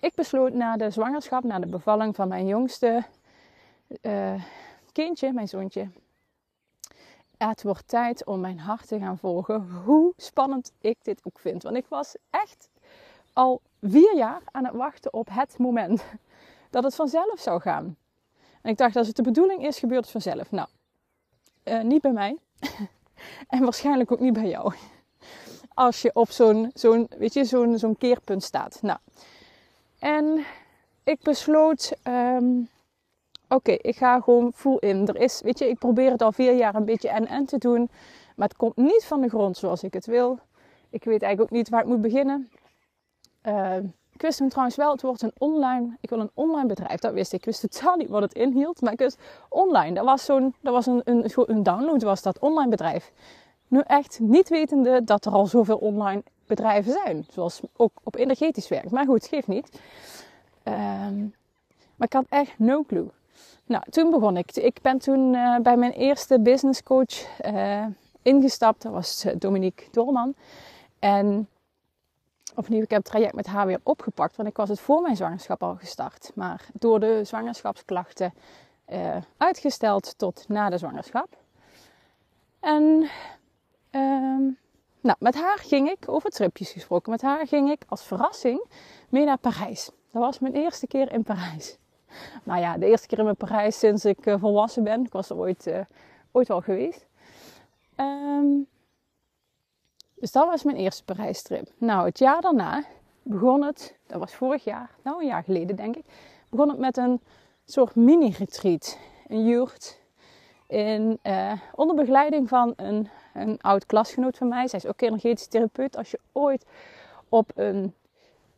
ik 0.00 0.14
besloot 0.14 0.52
na 0.52 0.76
de 0.76 0.90
zwangerschap, 0.90 1.42
na 1.42 1.58
de 1.58 1.66
bevalling 1.66 2.14
van 2.14 2.28
mijn 2.28 2.46
jongste 2.46 3.04
uh, 4.02 4.42
kindje, 4.92 5.32
mijn 5.32 5.48
zoontje. 5.48 5.88
Het 7.36 7.62
wordt 7.62 7.88
tijd 7.88 8.24
om 8.24 8.40
mijn 8.40 8.58
hart 8.58 8.88
te 8.88 8.98
gaan 8.98 9.18
volgen. 9.18 9.70
Hoe 9.84 10.12
spannend 10.16 10.72
ik 10.80 10.96
dit 11.02 11.20
ook 11.24 11.38
vind. 11.38 11.62
Want 11.62 11.76
ik 11.76 11.86
was 11.88 12.16
echt 12.30 12.68
al 13.32 13.60
vier 13.80 14.16
jaar 14.16 14.40
aan 14.50 14.64
het 14.64 14.74
wachten 14.74 15.12
op 15.12 15.28
het 15.30 15.58
moment 15.58 16.04
dat 16.70 16.84
het 16.84 16.94
vanzelf 16.94 17.40
zou 17.40 17.60
gaan. 17.60 17.96
En 18.62 18.70
ik 18.70 18.76
dacht, 18.76 18.96
als 18.96 19.06
het 19.06 19.16
de 19.16 19.22
bedoeling 19.22 19.66
is, 19.66 19.78
gebeurt 19.78 20.02
het 20.02 20.10
vanzelf. 20.10 20.50
Nou, 20.50 20.68
uh, 21.64 21.82
niet 21.82 22.02
bij 22.02 22.12
mij. 22.12 22.38
en 23.48 23.62
waarschijnlijk 23.62 24.12
ook 24.12 24.20
niet 24.20 24.32
bij 24.32 24.48
jou. 24.48 24.74
Als 25.74 26.02
je 26.02 26.10
op 26.14 26.30
zo'n, 26.30 26.70
zo'n, 26.74 27.08
weet 27.18 27.34
je, 27.34 27.44
zo'n, 27.44 27.78
zo'n 27.78 27.98
keerpunt 27.98 28.42
staat. 28.42 28.78
Nou, 28.82 28.98
en 29.98 30.44
ik 31.04 31.22
besloot, 31.22 31.92
um, 32.04 32.68
oké, 33.48 33.72
ik 33.72 33.96
ga 33.96 34.20
gewoon 34.20 34.52
full 34.54 34.76
in. 34.80 35.06
Er 35.06 35.16
is, 35.16 35.40
weet 35.40 35.58
je, 35.58 35.68
ik 35.68 35.78
probeer 35.78 36.10
het 36.10 36.22
al 36.22 36.32
vier 36.32 36.54
jaar 36.54 36.74
een 36.74 36.84
beetje 36.84 37.08
en-en 37.08 37.44
te 37.44 37.58
doen. 37.58 37.90
Maar 38.36 38.48
het 38.48 38.56
komt 38.56 38.76
niet 38.76 39.04
van 39.04 39.20
de 39.20 39.28
grond 39.28 39.56
zoals 39.56 39.82
ik 39.82 39.92
het 39.92 40.06
wil. 40.06 40.38
Ik 40.90 41.04
weet 41.04 41.22
eigenlijk 41.22 41.52
ook 41.52 41.58
niet 41.58 41.68
waar 41.68 41.80
ik 41.80 41.86
moet 41.86 42.00
beginnen. 42.00 42.50
Uh, 43.46 43.76
ik 44.22 44.28
wist 44.28 44.40
hem 44.40 44.48
trouwens 44.48 44.76
wel, 44.76 44.92
het 44.92 45.02
wordt 45.02 45.22
een 45.22 45.32
online, 45.38 45.96
ik 46.00 46.10
wil 46.10 46.20
een 46.20 46.30
online 46.34 46.66
bedrijf, 46.66 47.00
dat 47.00 47.12
wist 47.12 47.32
ik. 47.32 47.38
Ik 47.38 47.44
wist 47.44 47.60
totaal 47.60 47.96
niet 47.96 48.08
wat 48.08 48.22
het 48.22 48.34
inhield, 48.34 48.80
maar 48.80 48.92
ik 48.92 48.98
wist 48.98 49.18
online. 49.48 49.94
Dat 49.94 50.04
was 50.04 50.24
zo'n, 50.24 50.54
dat 50.60 50.72
was 50.72 50.86
een, 50.86 51.00
een, 51.04 51.30
een 51.34 51.62
download, 51.62 52.02
was 52.02 52.22
dat 52.22 52.38
online 52.38 52.70
bedrijf. 52.70 53.12
Nu 53.68 53.80
echt 53.86 54.20
niet 54.20 54.48
wetende 54.48 55.04
dat 55.04 55.24
er 55.24 55.32
al 55.32 55.46
zoveel 55.46 55.76
online 55.76 56.22
bedrijven 56.46 56.92
zijn. 56.92 57.26
Zoals 57.30 57.60
ook 57.76 57.92
op 58.02 58.16
energetisch 58.16 58.68
werk. 58.68 58.90
Maar 58.90 59.04
goed, 59.04 59.26
geeft 59.26 59.46
niet. 59.46 59.80
Um, 60.64 61.34
maar 61.96 62.06
ik 62.06 62.12
had 62.12 62.26
echt 62.28 62.58
no 62.58 62.82
clue. 62.82 63.06
Nou, 63.66 63.82
toen 63.90 64.10
begon 64.10 64.36
ik. 64.36 64.56
Ik 64.56 64.78
ben 64.82 64.98
toen 64.98 65.34
uh, 65.34 65.58
bij 65.58 65.76
mijn 65.76 65.92
eerste 65.92 66.40
business 66.40 66.82
coach 66.82 67.40
uh, 67.46 67.86
ingestapt. 68.22 68.82
Dat 68.82 68.92
was 68.92 69.24
uh, 69.24 69.32
Dominique 69.38 69.86
Dorman. 69.90 70.34
En 70.98 71.48
opnieuw, 72.54 72.82
ik 72.82 72.90
heb 72.90 73.02
het 73.02 73.10
traject 73.10 73.34
met 73.34 73.46
haar 73.46 73.66
weer 73.66 73.80
opgepakt. 73.82 74.36
Want 74.36 74.48
ik 74.48 74.56
was 74.56 74.68
het 74.68 74.80
voor 74.80 75.02
mijn 75.02 75.16
zwangerschap 75.16 75.62
al 75.62 75.74
gestart. 75.74 76.30
Maar 76.34 76.66
door 76.72 77.00
de 77.00 77.24
zwangerschapsklachten 77.24 78.34
uitgesteld 79.36 80.18
tot 80.18 80.44
na 80.48 80.70
de 80.70 80.78
zwangerschap. 80.78 81.28
En 82.60 83.08
um, 83.90 84.58
nou, 85.00 85.16
met 85.18 85.34
haar 85.34 85.58
ging 85.58 85.90
ik, 85.90 86.08
over 86.08 86.30
tripjes 86.30 86.70
gesproken, 86.70 87.10
met 87.10 87.22
haar 87.22 87.46
ging 87.46 87.70
ik 87.70 87.82
als 87.88 88.04
verrassing 88.04 88.64
mee 89.08 89.24
naar 89.24 89.38
Parijs. 89.38 89.90
Dat 90.10 90.22
was 90.22 90.38
mijn 90.38 90.54
eerste 90.54 90.86
keer 90.86 91.12
in 91.12 91.22
Parijs. 91.22 91.78
Nou 92.42 92.60
ja, 92.60 92.78
de 92.78 92.86
eerste 92.86 93.06
keer 93.06 93.18
in 93.18 93.36
Parijs 93.36 93.78
sinds 93.78 94.04
ik 94.04 94.26
uh, 94.26 94.34
volwassen 94.38 94.84
ben. 94.84 95.04
Ik 95.04 95.12
was 95.12 95.30
er 95.30 95.36
ooit, 95.36 95.66
uh, 95.66 95.78
ooit 96.32 96.50
al 96.50 96.60
geweest. 96.60 97.06
Um, 97.96 98.66
dus 100.22 100.32
dat 100.32 100.46
was 100.46 100.62
mijn 100.62 100.76
eerste 100.76 101.04
Parijstrip. 101.04 101.68
Nou, 101.78 102.06
het 102.06 102.18
jaar 102.18 102.40
daarna 102.40 102.84
begon 103.22 103.62
het, 103.62 103.96
dat 104.06 104.18
was 104.18 104.34
vorig 104.34 104.64
jaar, 104.64 104.90
nou 105.02 105.20
een 105.20 105.26
jaar 105.26 105.44
geleden 105.44 105.76
denk 105.76 105.96
ik, 105.96 106.04
begon 106.48 106.68
het 106.68 106.78
met 106.78 106.96
een 106.96 107.20
soort 107.64 107.94
mini-retreat. 107.94 108.98
Een 109.26 109.44
yurt 109.44 110.00
in, 110.66 111.18
uh, 111.22 111.52
onder 111.74 111.96
begeleiding 111.96 112.48
van 112.48 112.72
een 112.76 113.08
een 113.34 113.58
oud 113.60 113.86
klasgenoot 113.86 114.36
van 114.36 114.48
mij. 114.48 114.68
Zij 114.68 114.78
is 114.78 114.86
ook 114.86 115.00
energetisch 115.00 115.46
therapeut. 115.46 115.96
Als 115.96 116.10
je 116.10 116.18
ooit 116.32 116.64
op 117.28 117.50
een 117.54 117.94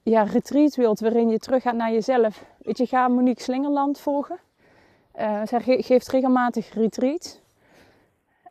ja, 0.02 0.22
retreat 0.22 0.74
wilt 0.74 1.00
waarin 1.00 1.28
je 1.28 1.38
terug 1.38 1.62
gaat 1.62 1.74
naar 1.74 1.92
jezelf. 1.92 2.44
Weet 2.58 2.78
je, 2.78 2.86
ga 2.86 3.08
Monique 3.08 3.42
Slingerland 3.42 4.00
volgen. 4.00 4.38
Uh, 5.18 5.40
zij 5.44 5.60
geeft 5.82 6.08
regelmatig 6.08 6.74
retreat. 6.74 7.40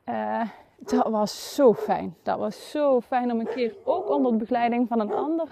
Uh, 0.10 0.42
dat 0.86 1.08
was 1.08 1.56
zo 1.56 1.74
fijn. 1.74 2.16
Dat 2.24 2.38
was 2.38 2.70
zo 2.70 3.02
fijn 3.02 3.32
om 3.32 3.40
een 3.40 3.54
keer 3.54 3.76
ook 3.84 4.10
onder 4.10 4.32
de 4.32 4.38
begeleiding 4.38 4.88
van 4.88 5.00
een 5.00 5.14
ander 5.14 5.48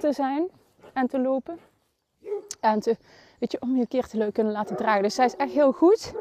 te 0.00 0.12
zijn 0.12 0.48
en 0.92 1.06
te 1.06 1.18
lopen. 1.18 1.58
En 2.60 2.80
te, 2.80 2.96
weet 3.38 3.52
je, 3.52 3.60
om 3.60 3.74
je 3.74 3.80
een 3.80 3.88
keer 3.88 4.06
te 4.06 4.16
leuk 4.16 4.32
kunnen 4.32 4.52
laten 4.52 4.76
dragen. 4.76 5.02
Dus 5.02 5.14
zij 5.14 5.24
is 5.24 5.36
echt 5.36 5.52
heel 5.52 5.72
goed. 5.72 6.12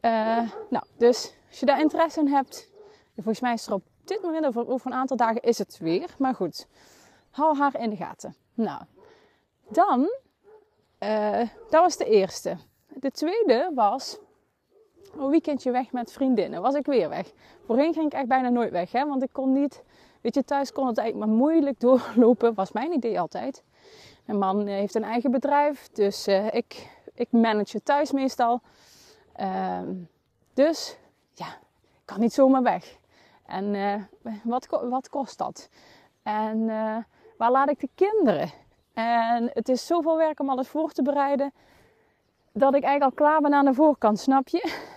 Uh, 0.00 0.50
nou, 0.70 0.84
dus 0.96 1.34
als 1.48 1.60
je 1.60 1.66
daar 1.66 1.80
interesse 1.80 2.20
in 2.20 2.28
hebt, 2.28 2.70
volgens 3.14 3.40
mij 3.40 3.52
is 3.52 3.66
er 3.66 3.72
op 3.72 3.82
dit 4.04 4.22
moment, 4.22 4.46
over, 4.46 4.68
over 4.68 4.86
een 4.86 4.96
aantal 4.96 5.16
dagen 5.16 5.42
is 5.42 5.58
het 5.58 5.78
weer. 5.78 6.14
Maar 6.18 6.34
goed, 6.34 6.66
hou 7.30 7.56
haar 7.56 7.80
in 7.80 7.90
de 7.90 7.96
gaten. 7.96 8.34
Nou, 8.54 8.82
dan, 9.68 10.10
uh, 11.00 11.48
dat 11.70 11.82
was 11.82 11.96
de 11.96 12.04
eerste. 12.04 12.56
De 12.86 13.10
tweede 13.10 13.70
was 13.74 14.18
een 15.18 15.30
weekendje 15.30 15.70
weg 15.70 15.92
met 15.92 16.12
vriendinnen. 16.12 16.62
Was 16.62 16.74
ik 16.74 16.86
weer 16.86 17.08
weg. 17.08 17.32
Voorheen 17.66 17.92
ging 17.92 18.06
ik 18.06 18.12
echt 18.12 18.28
bijna 18.28 18.48
nooit 18.48 18.70
weg, 18.70 18.92
hè, 18.92 19.06
want 19.06 19.22
ik 19.22 19.32
kon 19.32 19.52
niet, 19.52 19.82
weet 20.20 20.34
je, 20.34 20.44
thuis 20.44 20.72
kon 20.72 20.86
het 20.86 20.98
eigenlijk 20.98 21.30
maar 21.30 21.38
moeilijk 21.38 21.80
doorlopen. 21.86 22.54
Was 22.54 22.72
mijn 22.72 22.92
idee 22.92 23.20
altijd. 23.20 23.62
Mijn 24.24 24.38
man 24.38 24.66
eh, 24.66 24.74
heeft 24.74 24.94
een 24.94 25.04
eigen 25.04 25.30
bedrijf, 25.30 25.88
dus 25.92 26.28
uh, 26.28 26.46
ik, 26.54 26.88
ik 27.14 27.28
manage 27.30 27.76
het 27.76 27.84
thuis 27.84 28.12
meestal. 28.12 28.60
Uh, 29.40 29.80
dus 30.54 30.96
ja, 31.32 31.46
ik 31.46 32.02
kan 32.04 32.20
niet 32.20 32.32
zomaar 32.32 32.62
weg. 32.62 32.96
En 33.46 33.74
uh, 33.74 33.94
wat, 34.42 34.66
wat 34.88 35.08
kost 35.08 35.38
dat? 35.38 35.68
En 36.22 36.66
waar 37.36 37.50
laat 37.50 37.70
ik 37.70 37.80
de 37.80 37.88
kinderen? 37.94 38.50
En 38.94 39.50
het 39.52 39.68
is 39.68 39.86
zoveel 39.86 40.16
werk 40.16 40.40
om 40.40 40.50
alles 40.50 40.68
voor 40.68 40.92
te 40.92 41.02
bereiden. 41.02 41.52
Dat 42.52 42.74
ik 42.74 42.82
eigenlijk 42.82 43.20
al 43.20 43.26
klaar 43.26 43.40
ben 43.40 43.54
aan 43.54 43.64
de 43.64 43.74
voorkant, 43.74 44.18
snap 44.18 44.48
je? 44.48 44.96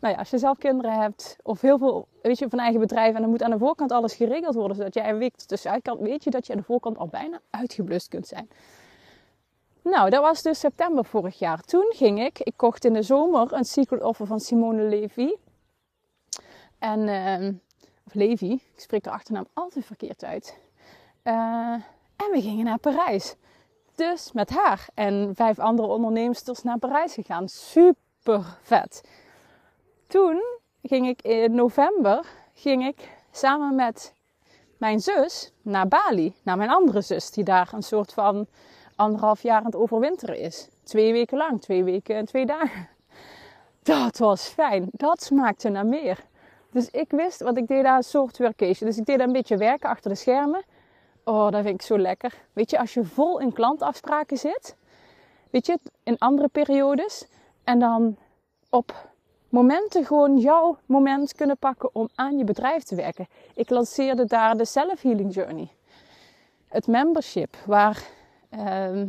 Nou 0.00 0.12
ja, 0.12 0.18
als 0.18 0.30
je 0.30 0.38
zelf 0.38 0.58
kinderen 0.58 1.00
hebt 1.00 1.36
of 1.42 1.60
heel 1.60 1.78
veel, 1.78 2.08
weet 2.22 2.38
je, 2.38 2.48
van 2.48 2.58
eigen 2.58 2.80
bedrijf 2.80 3.14
en 3.14 3.20
dan 3.20 3.30
moet 3.30 3.42
aan 3.42 3.50
de 3.50 3.58
voorkant 3.58 3.92
alles 3.92 4.14
geregeld 4.14 4.54
worden, 4.54 4.76
zodat 4.76 4.94
jij 4.94 5.08
een 5.08 5.18
week 5.18 5.36
tussenuit 5.36 5.82
kan, 5.82 5.98
weet 5.98 6.24
je 6.24 6.30
dat 6.30 6.46
je 6.46 6.52
aan 6.52 6.58
de 6.58 6.64
voorkant 6.64 6.98
al 6.98 7.08
bijna 7.08 7.40
uitgeblust 7.50 8.08
kunt 8.08 8.26
zijn. 8.26 8.48
Nou, 9.82 10.10
dat 10.10 10.22
was 10.22 10.42
dus 10.42 10.58
september 10.58 11.04
vorig 11.04 11.38
jaar. 11.38 11.60
Toen 11.60 11.92
ging 11.94 12.24
ik, 12.24 12.38
ik 12.38 12.56
kocht 12.56 12.84
in 12.84 12.92
de 12.92 13.02
zomer 13.02 13.52
een 13.52 13.64
Secret 13.64 14.02
Offer 14.02 14.26
van 14.26 14.40
Simone 14.40 14.82
Levy. 14.82 15.34
En, 16.78 17.00
uh, 17.00 17.48
of 18.06 18.14
Levy, 18.14 18.52
ik 18.52 18.72
spreek 18.76 19.04
de 19.04 19.10
achternaam 19.10 19.46
altijd 19.52 19.84
verkeerd 19.84 20.24
uit. 20.24 20.58
Uh, 21.24 21.72
en 22.16 22.30
we 22.32 22.40
gingen 22.40 22.64
naar 22.64 22.78
Parijs. 22.78 23.34
Dus 23.94 24.32
met 24.32 24.50
haar 24.50 24.88
en 24.94 25.32
vijf 25.34 25.58
andere 25.58 25.88
ondernemers 25.88 26.62
naar 26.62 26.78
Parijs 26.78 27.14
gegaan. 27.14 27.48
Super 27.48 28.58
vet 28.62 29.02
toen 30.12 30.42
ging 30.82 31.08
ik 31.08 31.22
in 31.22 31.54
november 31.54 32.26
ging 32.54 32.86
ik 32.86 33.08
samen 33.30 33.74
met 33.74 34.14
mijn 34.76 35.00
zus 35.00 35.52
naar 35.62 35.88
Bali. 35.88 36.34
Naar 36.42 36.56
mijn 36.56 36.70
andere 36.70 37.00
zus, 37.00 37.30
die 37.30 37.44
daar 37.44 37.70
een 37.72 37.82
soort 37.82 38.12
van 38.12 38.46
anderhalf 38.96 39.42
jaar 39.42 39.58
aan 39.58 39.64
het 39.64 39.76
overwinteren 39.76 40.38
is. 40.38 40.68
Twee 40.82 41.12
weken 41.12 41.36
lang, 41.36 41.60
twee 41.60 41.84
weken 41.84 42.16
en 42.16 42.24
twee 42.24 42.46
dagen. 42.46 42.88
Dat 43.82 44.18
was 44.18 44.46
fijn. 44.46 44.88
Dat 44.90 45.22
smaakte 45.22 45.68
naar 45.68 45.86
meer. 45.86 46.18
Dus 46.70 46.90
ik 46.90 47.10
wist, 47.10 47.40
want 47.40 47.56
ik 47.56 47.66
deed 47.66 47.82
daar 47.82 47.96
een 47.96 48.02
soort 48.02 48.38
workation. 48.38 48.88
Dus 48.88 48.98
ik 48.98 49.04
deed 49.04 49.18
daar 49.18 49.26
een 49.26 49.32
beetje 49.32 49.56
werken 49.56 49.88
achter 49.88 50.10
de 50.10 50.16
schermen. 50.16 50.62
Oh, 51.24 51.50
dat 51.50 51.62
vind 51.62 51.74
ik 51.74 51.82
zo 51.82 51.98
lekker. 51.98 52.34
Weet 52.52 52.70
je, 52.70 52.78
als 52.78 52.94
je 52.94 53.04
vol 53.04 53.38
in 53.40 53.52
klantafspraken 53.52 54.36
zit, 54.36 54.76
weet 55.50 55.66
je, 55.66 55.78
in 56.02 56.18
andere 56.18 56.48
periodes, 56.48 57.26
en 57.64 57.78
dan 57.78 58.16
op 58.70 59.10
momenten 59.52 60.04
gewoon 60.04 60.38
jouw 60.38 60.78
moment 60.86 61.34
kunnen 61.34 61.56
pakken 61.56 61.94
om 61.94 62.08
aan 62.14 62.38
je 62.38 62.44
bedrijf 62.44 62.82
te 62.82 62.94
werken. 62.94 63.28
Ik 63.54 63.70
lanceerde 63.70 64.24
daar 64.24 64.56
de 64.56 64.64
Self 64.64 65.02
Healing 65.02 65.34
Journey. 65.34 65.68
Het 66.68 66.86
membership 66.86 67.56
waar, 67.66 68.02
uh, 68.50 69.02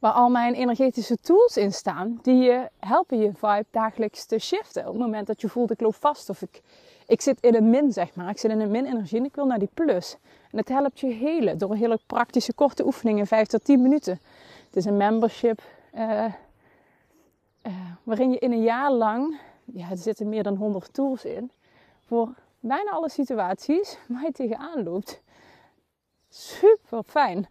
waar 0.00 0.12
al 0.12 0.28
mijn 0.28 0.54
energetische 0.54 1.16
tools 1.16 1.56
in 1.56 1.72
staan. 1.72 2.18
Die 2.22 2.42
je 2.42 2.68
helpen 2.78 3.18
je 3.18 3.30
vibe 3.34 3.64
dagelijks 3.70 4.24
te 4.24 4.38
shiften. 4.38 4.82
Op 4.82 4.92
het 4.92 5.02
moment 5.02 5.26
dat 5.26 5.40
je 5.40 5.48
voelt 5.48 5.70
ik 5.70 5.80
loop 5.80 5.94
vast 5.94 6.28
of 6.28 6.42
ik, 6.42 6.62
ik 7.06 7.20
zit 7.20 7.40
in 7.40 7.54
een 7.54 7.70
min 7.70 7.92
zeg 7.92 8.14
maar. 8.14 8.30
Ik 8.30 8.38
zit 8.38 8.50
in 8.50 8.60
een 8.60 8.70
min 8.70 8.86
energie 8.86 9.18
en 9.18 9.24
ik 9.24 9.34
wil 9.34 9.46
naar 9.46 9.58
die 9.58 9.70
plus. 9.74 10.16
En 10.50 10.58
het 10.58 10.68
helpt 10.68 11.00
je 11.00 11.12
helen 11.12 11.58
door 11.58 11.74
hele 11.74 11.98
praktische 12.06 12.52
korte 12.52 12.86
oefeningen. 12.86 13.26
5 13.26 13.46
tot 13.46 13.64
10 13.64 13.82
minuten. 13.82 14.20
Het 14.66 14.76
is 14.76 14.84
een 14.84 14.96
membership... 14.96 15.62
Uh, 15.94 16.24
uh, 17.66 17.72
waarin 18.02 18.30
je 18.30 18.38
in 18.38 18.52
een 18.52 18.62
jaar 18.62 18.92
lang, 18.92 19.38
ja, 19.64 19.90
er 19.90 19.96
zitten 19.96 20.28
meer 20.28 20.42
dan 20.42 20.56
100 20.56 20.92
tools 20.92 21.24
in, 21.24 21.50
voor 22.04 22.34
bijna 22.60 22.90
alle 22.90 23.08
situaties 23.08 23.98
waar 24.08 24.22
je 24.22 24.32
tegenaan 24.32 24.82
loopt. 24.82 25.22
Super 26.28 27.02
fijn. 27.02 27.48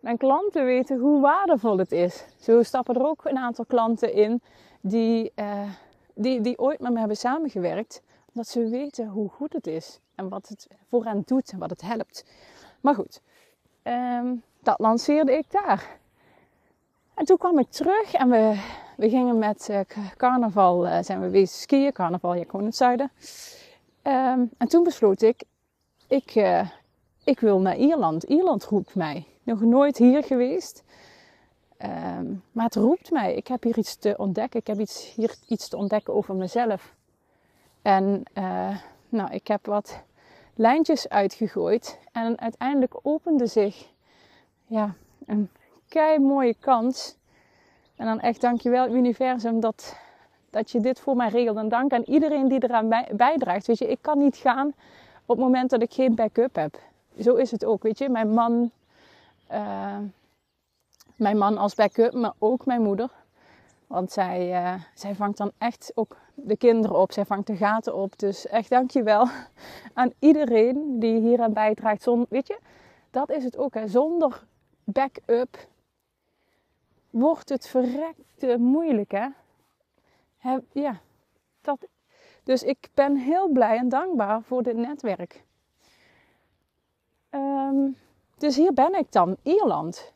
Mijn 0.00 0.16
klanten 0.16 0.64
weten 0.64 0.98
hoe 0.98 1.20
waardevol 1.20 1.78
het 1.78 1.92
is. 1.92 2.24
Zo 2.40 2.62
stappen 2.62 2.94
er 2.94 3.06
ook 3.06 3.24
een 3.24 3.38
aantal 3.38 3.64
klanten 3.64 4.12
in 4.12 4.42
die, 4.80 5.32
uh, 5.36 5.70
die, 6.14 6.40
die 6.40 6.58
ooit 6.58 6.80
met 6.80 6.92
me 6.92 6.98
hebben 6.98 7.16
samengewerkt, 7.16 8.02
omdat 8.28 8.48
ze 8.48 8.68
weten 8.68 9.08
hoe 9.08 9.28
goed 9.28 9.52
het 9.52 9.66
is 9.66 10.00
en 10.14 10.28
wat 10.28 10.48
het 10.48 10.68
voor 10.88 11.04
hen 11.04 11.22
doet 11.26 11.52
en 11.52 11.58
wat 11.58 11.70
het 11.70 11.82
helpt. 11.82 12.24
Maar 12.80 12.94
goed, 12.94 13.20
um, 13.82 14.42
dat 14.60 14.78
lanceerde 14.78 15.32
ik 15.32 15.50
daar. 15.50 15.98
En 17.14 17.24
toen 17.24 17.36
kwam 17.36 17.58
ik 17.58 17.70
terug 17.70 18.12
en 18.12 18.30
we, 18.30 18.60
we 18.98 19.08
gingen 19.08 19.38
met 19.38 19.68
uh, 19.70 19.80
carnaval, 20.16 20.86
uh, 20.86 20.98
zijn 21.02 21.20
we 21.20 21.30
wezen 21.30 21.58
skiën. 21.58 21.92
Carnaval, 21.92 22.34
in 22.34 22.64
het 22.64 22.76
zuiden. 22.76 23.10
Um, 24.02 24.50
en 24.56 24.68
toen 24.68 24.84
besloot 24.84 25.22
ik, 25.22 25.42
ik, 26.06 26.34
uh, 26.34 26.68
ik 27.24 27.40
wil 27.40 27.60
naar 27.60 27.76
Ierland. 27.76 28.22
Ierland 28.22 28.64
roept 28.64 28.94
mij. 28.94 29.26
Nog 29.42 29.60
nooit 29.60 29.96
hier 29.96 30.24
geweest. 30.24 30.84
Um, 31.82 32.42
maar 32.52 32.64
het 32.64 32.74
roept 32.74 33.10
mij. 33.10 33.34
Ik 33.34 33.46
heb 33.46 33.62
hier 33.62 33.78
iets 33.78 33.96
te 33.96 34.14
ontdekken. 34.16 34.60
Ik 34.60 34.66
heb 34.66 34.78
iets, 34.80 35.14
hier 35.14 35.34
iets 35.48 35.68
te 35.68 35.76
ontdekken 35.76 36.14
over 36.14 36.34
mezelf. 36.34 36.94
En 37.82 38.22
nou, 39.08 39.30
ik 39.30 39.48
heb 39.48 39.66
wat 39.66 40.02
lijntjes 40.54 41.08
uitgegooid. 41.08 41.98
En 42.12 42.40
uiteindelijk 42.40 42.94
opende 43.02 43.46
zich 43.46 43.88
ja, 44.66 44.94
een 45.26 45.50
kei 45.88 46.18
mooie 46.18 46.54
kans. 46.60 47.17
En 47.98 48.06
dan 48.06 48.20
echt 48.20 48.40
dankjewel 48.40 48.88
universum 48.88 49.60
dat, 49.60 49.96
dat 50.50 50.70
je 50.70 50.80
dit 50.80 51.00
voor 51.00 51.16
mij 51.16 51.28
regelt. 51.28 51.56
En 51.56 51.68
dank 51.68 51.92
aan 51.92 52.02
iedereen 52.02 52.48
die 52.48 52.62
eraan 52.62 52.88
bij, 52.88 53.08
bijdraagt. 53.12 53.66
Weet 53.66 53.78
je, 53.78 53.88
ik 53.88 53.98
kan 54.00 54.18
niet 54.18 54.36
gaan 54.36 54.66
op 55.26 55.36
het 55.36 55.38
moment 55.38 55.70
dat 55.70 55.82
ik 55.82 55.92
geen 55.92 56.14
backup 56.14 56.54
heb. 56.54 56.78
Zo 57.20 57.34
is 57.34 57.50
het 57.50 57.64
ook, 57.64 57.82
weet 57.82 57.98
je. 57.98 58.08
Mijn 58.08 58.32
man, 58.32 58.70
uh, 59.52 59.98
mijn 61.16 61.38
man 61.38 61.58
als 61.58 61.74
backup, 61.74 62.12
maar 62.12 62.32
ook 62.38 62.66
mijn 62.66 62.82
moeder. 62.82 63.10
Want 63.86 64.12
zij, 64.12 64.62
uh, 64.62 64.74
zij 64.94 65.14
vangt 65.14 65.38
dan 65.38 65.50
echt 65.58 65.92
ook 65.94 66.16
de 66.34 66.56
kinderen 66.56 66.98
op. 66.98 67.12
Zij 67.12 67.24
vangt 67.24 67.46
de 67.46 67.56
gaten 67.56 67.94
op. 67.94 68.18
Dus 68.18 68.46
echt 68.46 68.70
dankjewel 68.70 69.28
aan 69.94 70.12
iedereen 70.18 70.98
die 70.98 71.20
hier 71.20 71.40
aan 71.40 71.52
bijdraagt. 71.52 72.02
Zonder, 72.02 72.26
weet 72.30 72.46
je, 72.46 72.58
dat 73.10 73.30
is 73.30 73.44
het 73.44 73.56
ook. 73.56 73.74
Hè. 73.74 73.88
Zonder 73.88 74.44
backup 74.84 75.66
wordt 77.10 77.48
het 77.48 77.68
verrekte 77.68 78.58
moeilijk, 78.58 79.10
hè? 79.10 79.28
ja, 80.72 81.00
dat. 81.60 81.86
Dus 82.42 82.62
ik 82.62 82.88
ben 82.94 83.16
heel 83.16 83.48
blij 83.48 83.76
en 83.76 83.88
dankbaar 83.88 84.42
voor 84.42 84.62
dit 84.62 84.76
netwerk. 84.76 85.44
Um, 87.30 87.96
dus 88.36 88.56
hier 88.56 88.72
ben 88.72 88.94
ik 88.94 89.12
dan, 89.12 89.36
Ierland. 89.42 90.12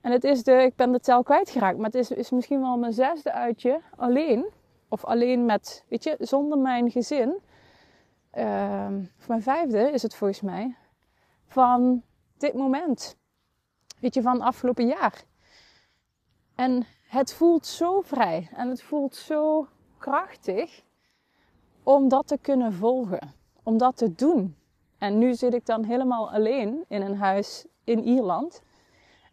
En 0.00 0.12
het 0.12 0.24
is 0.24 0.42
de, 0.42 0.52
ik 0.52 0.76
ben 0.76 0.92
de 0.92 1.00
tel 1.00 1.22
kwijtgeraakt, 1.22 1.76
maar 1.76 1.86
het 1.86 1.94
is, 1.94 2.10
is 2.10 2.30
misschien 2.30 2.60
wel 2.60 2.78
mijn 2.78 2.92
zesde 2.92 3.32
uitje 3.32 3.80
alleen. 3.96 4.46
Of 4.88 5.04
alleen 5.04 5.44
met, 5.44 5.84
weet 5.88 6.04
je, 6.04 6.16
zonder 6.18 6.58
mijn 6.58 6.90
gezin. 6.90 7.38
Um, 8.38 9.10
of 9.18 9.28
mijn 9.28 9.42
vijfde 9.42 9.90
is 9.90 10.02
het 10.02 10.14
volgens 10.14 10.40
mij. 10.40 10.76
Van 11.46 12.02
dit 12.36 12.54
moment. 12.54 13.16
Weet 14.00 14.14
je, 14.14 14.22
van 14.22 14.40
afgelopen 14.40 14.86
jaar. 14.86 15.24
En 16.60 16.86
het 17.08 17.32
voelt 17.32 17.66
zo 17.66 18.00
vrij 18.00 18.48
en 18.54 18.68
het 18.68 18.82
voelt 18.82 19.14
zo 19.14 19.66
krachtig 19.98 20.82
om 21.82 22.08
dat 22.08 22.26
te 22.26 22.38
kunnen 22.38 22.72
volgen, 22.72 23.34
om 23.62 23.78
dat 23.78 23.96
te 23.96 24.14
doen. 24.14 24.56
En 24.98 25.18
nu 25.18 25.34
zit 25.34 25.54
ik 25.54 25.66
dan 25.66 25.84
helemaal 25.84 26.30
alleen 26.30 26.84
in 26.88 27.02
een 27.02 27.16
huis 27.16 27.66
in 27.84 28.04
Ierland. 28.04 28.62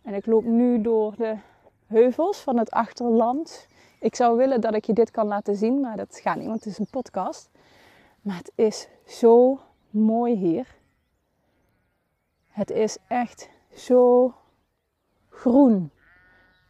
En 0.02 0.14
ik 0.14 0.26
loop 0.26 0.44
nu 0.44 0.82
door 0.82 1.16
de 1.16 1.38
heuvels 1.86 2.38
van 2.38 2.58
het 2.58 2.72
achterland. 2.72 3.68
Ik 4.00 4.16
zou 4.16 4.38
willen 4.38 4.62
dat 4.62 4.74
ik 4.74 4.86
je 4.86 4.94
dit 4.94 5.12
kan 5.12 5.28
laten 5.28 5.56
zien, 5.56 5.80
maar 5.80 5.98
dat 5.98 6.20
gaat 6.24 6.38
niet, 6.38 6.48
want 6.48 6.64
het 6.64 6.74
is 6.74 6.80
een 6.80 6.90
podcast. 6.90 7.50
Maar 8.22 8.38
het 8.38 8.52
is 8.56 8.88
zo 9.06 9.60
mooi 9.90 10.36
hier. 10.36 10.76
Het 12.48 12.70
is 12.70 12.98
echt 13.08 13.50
zo 13.74 14.34
groen. 15.30 15.92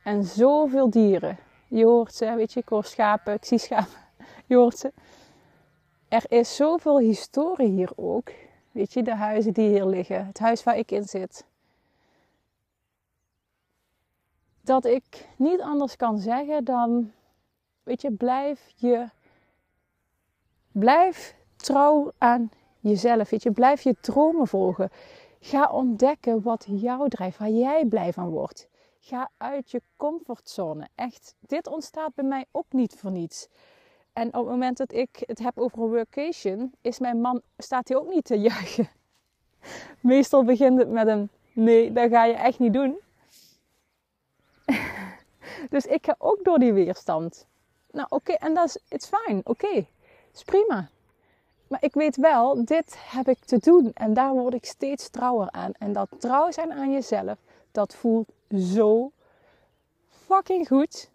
En 0.08 0.24
zoveel 0.24 0.90
dieren. 0.90 1.38
Je 1.68 1.86
hoort 1.86 2.14
ze, 2.14 2.36
weet 2.36 2.54
je, 2.54 2.60
ik 2.60 2.70
hoor 2.70 2.84
schapen, 2.84 3.34
ik 3.34 3.46
zie 3.46 3.58
schapen. 3.58 4.00
Je 4.48 4.56
hoort 4.56 4.78
ze. 4.78 4.94
er 6.08 6.24
is 6.28 6.56
zoveel 6.56 7.00
historie 7.00 7.70
hier 7.70 7.92
ook. 7.96 8.32
Weet 8.72 8.94
je, 8.94 9.04
de 9.04 9.16
huizen 9.16 9.54
die 9.54 9.70
hier 9.70 9.86
liggen, 9.86 10.26
het 10.26 10.40
huis 10.40 10.64
waar 10.64 10.78
ik 10.78 10.92
in 10.92 11.04
zit. 11.04 11.46
Dat 14.62 14.86
ik 14.86 15.28
niet 15.38 15.62
anders 15.62 15.96
kan 15.96 16.20
zeggen 16.20 16.64
dan, 16.64 17.12
weet 17.84 18.02
je, 18.02 18.12
blijf 18.12 18.72
je, 18.76 19.10
blijf 20.72 21.36
trouw 21.56 22.12
aan 22.18 22.52
jezelf. 22.80 23.30
Weet 23.30 23.44
je, 23.44 23.52
blijf 23.52 23.82
je 23.82 23.96
dromen 24.02 24.48
volgen. 24.48 24.90
Ga 25.40 25.70
ontdekken 25.70 26.42
wat 26.42 26.66
jou 26.70 27.10
drijft, 27.10 27.38
waar 27.38 27.50
jij 27.50 27.86
blij 27.86 28.14
van 28.14 28.30
wordt. 28.30 28.68
Ga 29.08 29.30
uit 29.38 29.72
je 29.72 29.82
comfortzone. 29.98 30.88
Echt, 30.96 31.36
dit 31.40 31.68
ontstaat 31.68 32.16
bij 32.16 32.24
mij 32.26 32.46
ook 32.52 32.66
niet 32.70 32.96
voor 32.96 33.12
niets. 33.12 33.48
En 34.14 34.28
op 34.28 34.34
het 34.34 34.46
moment 34.46 34.78
dat 34.78 34.94
ik 34.94 35.24
het 35.26 35.40
heb 35.40 35.58
over 35.58 35.80
een 35.80 35.90
workation, 35.90 36.74
is 36.82 37.00
mijn 37.00 37.22
man, 37.22 37.42
staat 37.58 37.88
hij 37.88 37.98
ook 37.98 38.10
niet 38.10 38.26
te 38.26 38.36
juichen. 38.50 38.90
Meestal 40.00 40.44
begint 40.44 40.80
het 40.80 40.90
met 40.90 41.08
een 41.08 41.30
nee, 41.54 41.92
dat 41.92 42.10
ga 42.10 42.26
je 42.26 42.34
echt 42.34 42.60
niet 42.60 42.74
doen. 42.74 43.00
dus 45.74 45.86
ik 45.86 46.06
ga 46.06 46.16
ook 46.18 46.44
door 46.44 46.60
die 46.60 46.74
weerstand. 46.74 47.48
Nou 47.92 48.08
oké, 48.10 48.32
en 48.32 48.54
dat 48.54 48.66
is, 48.66 48.78
it's 48.88 49.10
fine, 49.10 49.42
oké, 49.44 49.86
is 50.34 50.44
prima. 50.46 50.90
Maar 51.68 51.84
ik 51.84 51.94
weet 51.94 52.16
wel, 52.16 52.66
dit 52.66 52.96
heb 52.98 53.28
ik 53.28 53.40
te 53.46 53.58
doen 53.58 53.92
en 53.94 54.14
daar 54.14 54.34
word 54.34 54.54
ik 54.54 54.66
steeds 54.66 55.10
trouwer 55.10 55.52
aan. 55.52 55.72
En 55.80 55.94
dat 55.94 56.10
trouw 56.18 56.52
zijn 56.52 56.74
aan 56.74 56.92
jezelf, 56.92 57.38
dat 57.72 57.96
voelt 57.96 58.36
zo 58.56 59.12
fucking 60.10 60.68
goed 60.68 61.10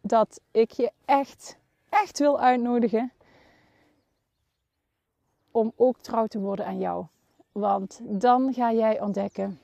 dat 0.00 0.40
ik 0.50 0.70
je 0.70 0.92
echt, 1.04 1.56
echt 1.88 2.18
wil 2.18 2.40
uitnodigen 2.40 3.12
om 5.50 5.72
ook 5.76 5.98
trouw 5.98 6.26
te 6.26 6.40
worden 6.40 6.66
aan 6.66 6.78
jou. 6.78 7.06
Want 7.52 8.00
dan 8.02 8.52
ga 8.54 8.72
jij 8.72 9.00
ontdekken 9.00 9.60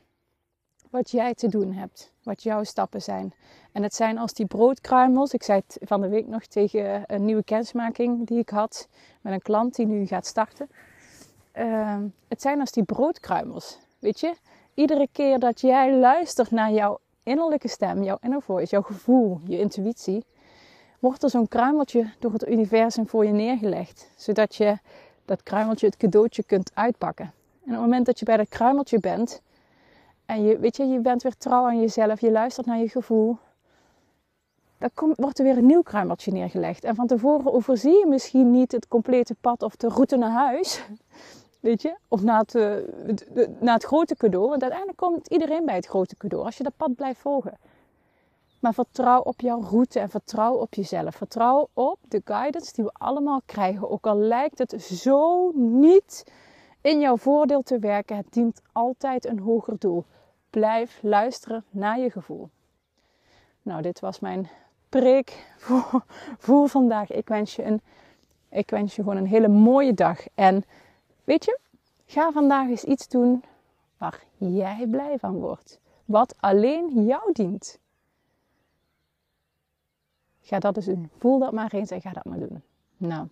wat 0.91 1.11
jij 1.11 1.35
te 1.35 1.49
doen 1.49 1.73
hebt, 1.73 2.13
wat 2.23 2.43
jouw 2.43 2.65
stappen 2.65 3.03
zijn. 3.03 3.35
En 3.73 3.83
het 3.83 3.95
zijn 3.95 4.19
als 4.19 4.33
die 4.33 4.47
broodkruimels. 4.47 5.33
Ik 5.33 5.43
zei 5.43 5.63
het 5.67 5.89
van 5.89 6.01
de 6.01 6.09
week 6.09 6.27
nog 6.27 6.47
tegen 6.47 7.03
een 7.07 7.25
nieuwe 7.25 7.45
kennismaking 7.45 8.27
die 8.27 8.39
ik 8.39 8.49
had 8.49 8.89
met 9.21 9.33
een 9.33 9.43
klant 9.43 9.75
die 9.75 9.87
nu 9.87 10.07
gaat 10.07 10.27
starten. 10.27 10.71
Uh, 11.55 11.97
het 12.29 12.43
zijn 12.43 12.61
als 12.61 12.73
die 12.73 12.85
broodkruimels. 12.85 13.79
Weet 13.99 14.21
je, 14.21 14.35
iedere 14.77 15.09
keer 15.13 15.39
dat 15.39 15.61
jij 15.61 15.97
luistert 15.97 16.51
naar 16.51 16.73
jouw 16.73 16.99
innerlijke 17.23 17.69
stem, 17.69 18.03
jouw 18.03 18.19
inner 18.21 18.43
voice, 18.43 18.71
jouw 18.71 18.83
gevoel, 18.83 19.41
je 19.45 19.59
intuïtie, 19.59 20.25
wordt 20.99 21.23
er 21.23 21.31
zo'n 21.31 21.49
kruimeltje 21.49 22.11
door 22.19 22.33
het 22.33 22.49
universum 22.49 23.09
voor 23.09 23.27
je 23.27 23.33
neergelegd. 23.33 24.11
Zodat 24.17 24.55
je 24.55 24.79
dat 25.25 25.43
kruimeltje, 25.43 25.87
het 25.87 25.97
cadeautje 25.97 26.43
kunt 26.43 26.71
uitpakken. 26.75 27.25
En 27.25 27.33
op 27.67 27.71
het 27.71 27.81
moment 27.81 28.07
dat 28.07 28.19
je 28.19 28.25
bij 28.25 28.37
dat 28.37 28.49
kruimeltje 28.49 29.01
bent 29.01 29.43
en 30.27 30.45
je, 30.45 30.59
weet 30.59 30.77
je, 30.77 30.87
je 30.87 30.99
bent 30.99 31.23
weer 31.23 31.37
trouw 31.37 31.65
aan 31.65 31.81
jezelf, 31.81 32.21
je 32.21 32.31
luistert 32.31 32.67
naar 32.67 32.79
je 32.79 32.89
gevoel, 32.89 33.39
dan 34.79 34.91
komt, 34.95 35.17
wordt 35.17 35.39
er 35.39 35.45
weer 35.45 35.57
een 35.57 35.67
nieuw 35.67 35.83
kruimeltje 35.83 36.33
neergelegd. 36.33 36.85
En 36.85 36.95
van 36.95 37.07
tevoren 37.07 37.53
overzie 37.53 37.99
je 37.99 38.07
misschien 38.07 38.51
niet 38.51 38.73
het 38.73 38.89
complete 38.89 39.35
pad 39.41 39.63
of 39.63 39.77
de 39.77 39.89
route 39.89 40.17
naar 40.17 40.31
huis. 40.31 40.85
Je? 41.75 41.97
Of 42.09 42.23
naar 42.23 42.39
het, 42.39 42.53
naar 43.61 43.75
het 43.75 43.85
grote 43.85 44.17
cadeau. 44.17 44.49
Want 44.49 44.63
uiteindelijk 44.63 45.01
komt 45.01 45.29
iedereen 45.29 45.65
bij 45.65 45.75
het 45.75 45.87
grote 45.87 46.17
cadeau. 46.17 46.45
Als 46.45 46.57
je 46.57 46.63
dat 46.63 46.77
pad 46.77 46.95
blijft 46.95 47.21
volgen. 47.21 47.59
Maar 48.61 48.75
vertrouw 48.75 49.21
op 49.21 49.41
jouw 49.41 49.61
route 49.61 50.01
en 50.01 50.09
vertrouw 50.09 50.55
op 50.55 50.75
jezelf. 50.75 51.15
Vertrouw 51.15 51.69
op 51.73 51.99
de 52.09 52.23
guidance 52.25 52.73
die 52.75 52.85
we 52.85 52.91
allemaal 52.93 53.41
krijgen. 53.47 53.91
Ook 53.91 54.07
al 54.07 54.17
lijkt 54.17 54.59
het 54.59 54.83
zo 54.83 55.51
niet 55.55 56.33
in 56.81 57.01
jouw 57.01 57.17
voordeel 57.17 57.63
te 57.63 57.79
werken. 57.79 58.17
Het 58.17 58.33
dient 58.33 58.63
altijd 58.73 59.27
een 59.27 59.39
hoger 59.39 59.79
doel. 59.79 60.05
Blijf 60.51 60.99
luisteren 61.03 61.65
naar 61.71 61.99
je 61.99 62.11
gevoel. 62.11 62.49
Nou, 63.63 63.83
dit 63.83 64.01
was 64.01 64.21
mijn 64.21 64.49
preek 64.89 65.55
voor, 65.57 66.05
voor 66.39 66.69
vandaag. 66.69 67.11
Ik 67.11 67.29
wens, 67.29 67.57
je 67.57 67.65
een, 67.65 67.81
ik 68.49 68.71
wens 68.71 68.97
je 68.97 69.03
gewoon 69.03 69.17
een 69.17 69.27
hele 69.27 69.49
mooie 69.49 69.95
dag. 69.95 70.19
En 70.35 70.65
weet 71.27 71.45
je, 71.45 71.59
ga 72.07 72.33
vandaag 72.33 72.69
eens 72.69 72.85
iets 72.85 73.09
doen 73.09 73.45
waar 73.97 74.23
jij 74.37 74.87
blij 74.91 75.19
van 75.19 75.35
wordt. 75.35 75.81
Wat 76.05 76.35
alleen 76.41 77.05
jou 77.05 77.33
dient. 77.33 77.79
Ga 80.41 80.59
dat 80.59 80.77
eens 80.77 80.87
doen. 80.87 81.11
Voel 81.19 81.39
dat 81.39 81.53
maar 81.53 81.73
eens 81.73 81.91
en 81.91 82.01
ga 82.01 82.11
dat 82.11 82.25
maar 82.25 82.39
doen. 82.39 82.63
Nou, 82.97 83.29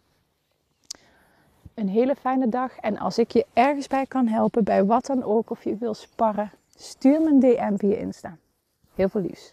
een 1.74 1.88
hele 1.88 2.14
fijne 2.14 2.48
dag. 2.48 2.76
En 2.76 2.98
als 2.98 3.18
ik 3.18 3.30
je 3.30 3.46
ergens 3.52 3.86
bij 3.86 4.06
kan 4.06 4.26
helpen, 4.26 4.64
bij 4.64 4.84
wat 4.84 5.06
dan 5.06 5.22
ook, 5.22 5.50
of 5.50 5.64
je 5.64 5.76
wil 5.76 5.94
sparren, 5.94 6.52
stuur 6.76 7.20
me 7.20 7.28
een 7.28 7.40
DM 7.40 7.76
via 7.76 7.96
Insta. 7.96 8.36
Heel 8.94 9.08
veel 9.08 9.20
liefs. 9.20 9.52